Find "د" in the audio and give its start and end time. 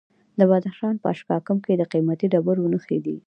0.39-0.41, 1.75-1.83